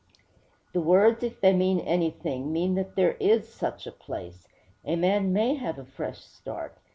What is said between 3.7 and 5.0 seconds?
a place. A